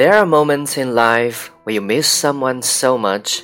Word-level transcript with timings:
There 0.00 0.14
are 0.14 0.24
moments 0.24 0.78
in 0.78 0.94
life 0.94 1.52
where 1.64 1.74
you 1.74 1.82
miss 1.82 2.08
someone 2.08 2.62
so 2.62 2.96
much 2.96 3.42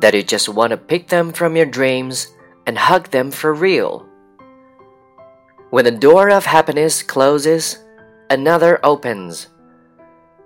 that 0.00 0.14
you 0.14 0.24
just 0.24 0.48
want 0.48 0.72
to 0.72 0.76
pick 0.76 1.06
them 1.06 1.32
from 1.32 1.54
your 1.54 1.64
dreams 1.64 2.26
and 2.66 2.76
hug 2.76 3.12
them 3.12 3.30
for 3.30 3.54
real. 3.54 4.04
When 5.70 5.84
the 5.84 5.92
door 5.92 6.28
of 6.28 6.44
happiness 6.44 7.04
closes, 7.04 7.78
another 8.30 8.80
opens. 8.82 9.46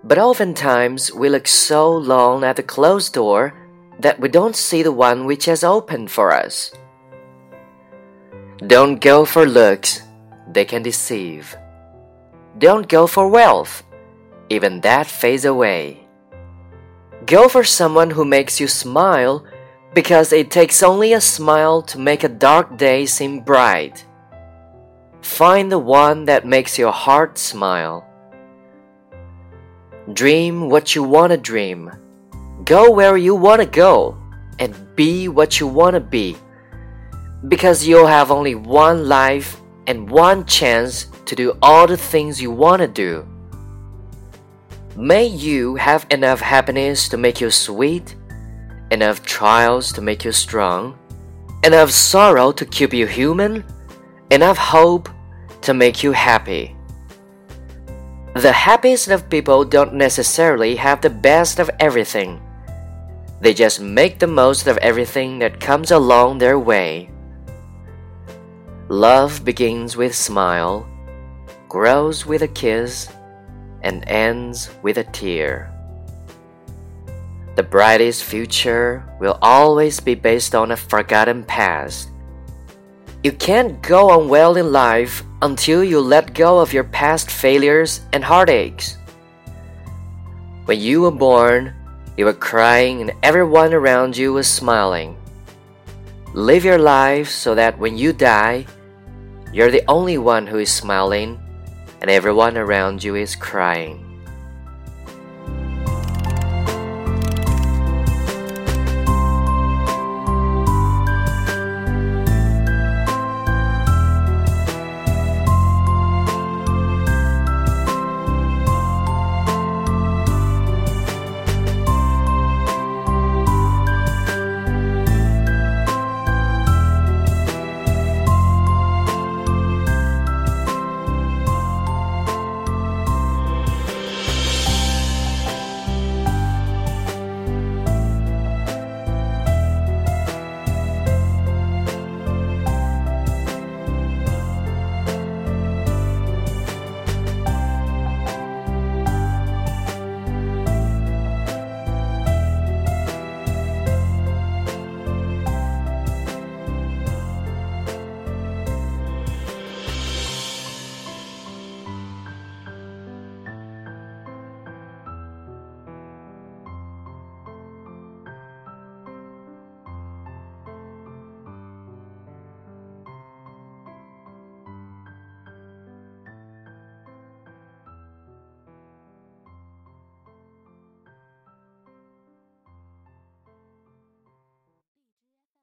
But 0.05 0.19
oftentimes 0.19 1.11
we 1.11 1.31
look 1.31 1.49
so 1.49 1.89
long 1.89 2.45
at 2.45 2.57
the 2.57 2.63
closed 2.63 3.15
door 3.15 3.57
that 3.99 4.21
we 4.21 4.29
don't 4.29 4.55
see 4.55 4.83
the 4.83 4.93
one 4.93 5.25
which 5.25 5.47
has 5.47 5.65
opened 5.65 6.11
for 6.11 6.33
us. 6.33 6.71
Don't 8.67 9.01
go 9.01 9.25
for 9.25 9.47
looks, 9.47 10.03
they 10.53 10.67
can 10.67 10.83
deceive. 10.83 11.57
Don't 12.59 12.89
go 12.89 13.07
for 13.07 13.27
wealth, 13.27 13.83
even 14.51 14.81
that 14.81 15.07
fades 15.07 15.45
away. 15.45 16.07
Go 17.25 17.49
for 17.49 17.63
someone 17.63 18.11
who 18.11 18.25
makes 18.25 18.61
you 18.61 18.67
smile 18.67 19.47
because 19.95 20.33
it 20.33 20.51
takes 20.51 20.83
only 20.83 21.13
a 21.13 21.21
smile 21.21 21.83
to 21.83 21.99
make 21.99 22.25
a 22.25 22.29
dark 22.29 22.77
day 22.77 23.07
seem 23.07 23.41
bright. 23.41 24.05
Find 25.23 25.71
the 25.71 25.79
one 25.79 26.25
that 26.25 26.47
makes 26.47 26.79
your 26.79 26.93
heart 26.93 27.39
smile. 27.39 28.05
Dream 30.13 30.69
what 30.69 30.95
you 30.95 31.05
want 31.05 31.31
to 31.31 31.37
dream. 31.37 31.91
Go 32.65 32.91
where 32.91 33.17
you 33.17 33.35
want 33.35 33.61
to 33.61 33.67
go 33.67 34.17
and 34.59 34.75
be 34.97 35.29
what 35.29 35.61
you 35.61 35.67
want 35.67 35.95
to 35.95 36.01
be. 36.01 36.37
Because 37.49 37.87
you'll 37.87 38.07
have 38.07 38.31
only 38.31 38.55
one 38.55 39.09
life 39.09 39.61
and 39.87 40.11
one 40.11 40.45
chance 40.47 41.07
to 41.27 41.37
do 41.37 41.57
all 41.63 41.87
the 41.87 41.97
things 41.97 42.43
you 42.43 42.51
want 42.51 42.81
to 42.81 42.89
do. 42.89 43.27
May 44.97 45.27
you 45.27 45.77
have 45.77 46.05
enough 46.11 46.41
happiness 46.41 47.09
to 47.11 47.17
make 47.17 47.41
you 47.41 47.51
sweet, 47.51 48.17
enough 48.91 49.23
trials 49.23 49.93
to 49.93 50.01
make 50.01 50.25
you 50.25 50.33
strong, 50.33 50.99
enough 51.63 51.91
sorrow 51.91 52.51
to 52.51 52.67
keep 52.67 52.93
you 52.93 53.07
human, 53.07 53.65
enough 54.31 54.59
hope 54.59 55.09
to 55.63 55.75
make 55.75 56.03
you 56.03 56.11
happy. 56.11 56.75
The 58.35 58.53
happiest 58.53 59.09
of 59.09 59.31
people 59.31 59.65
don't 59.65 59.95
necessarily 59.95 60.75
have 60.77 61.01
the 61.01 61.11
best 61.11 61.61
of 61.61 61.71
everything. 61.79 62.41
They 63.41 63.55
just 63.55 63.81
make 63.81 64.19
the 64.19 64.27
most 64.27 64.67
of 64.67 64.77
everything 64.79 65.39
that 65.39 65.61
comes 65.61 65.93
along 65.93 66.39
their 66.39 66.59
way. 66.59 67.11
Love 68.89 69.45
begins 69.45 69.97
with 69.97 70.11
a 70.11 70.15
smile, 70.15 70.89
grows 71.69 72.27
with 72.27 72.43
a 72.43 72.49
kiss, 72.49 73.09
and 73.83 74.05
ends 74.09 74.71
with 74.83 74.99
a 74.99 75.05
tear. 75.05 75.73
The 77.57 77.63
brightest 77.63 78.25
future 78.25 79.05
will 79.21 79.39
always 79.43 80.01
be 80.01 80.15
based 80.15 80.55
on 80.55 80.71
a 80.71 80.77
forgotten 80.77 81.45
past. 81.45 82.11
You 83.23 83.33
can't 83.33 83.83
go 83.83 84.11
on 84.11 84.29
well 84.29 84.57
in 84.57 84.73
life 84.73 85.23
until 85.43 85.85
you 85.85 86.01
let 86.01 86.33
go 86.33 86.59
of 86.59 86.73
your 86.73 86.85
past 86.85 87.31
failures 87.31 88.01
and 88.13 88.25
heartaches. 88.25 88.97
When 90.65 90.81
you 90.81 91.03
were 91.03 91.11
born, 91.11 91.75
you 92.17 92.25
were 92.25 92.33
crying 92.33 93.03
and 93.03 93.13
everyone 93.23 93.75
around 93.75 94.17
you 94.17 94.33
was 94.33 94.47
smiling. 94.47 95.17
Live 96.33 96.65
your 96.65 96.79
life 96.79 97.29
so 97.29 97.55
that 97.57 97.79
when 97.79 97.99
you 97.99 98.13
die, 98.13 98.65
you're 99.53 99.71
the 99.71 99.85
only 99.89 100.17
one 100.17 100.47
who 100.47 100.59
is 100.59 100.73
smiling 100.73 101.41
and 102.01 102.11
everyone 102.11 102.57
around 102.57 103.05
you 103.05 103.15
is 103.15 103.37
crying. 103.37 104.10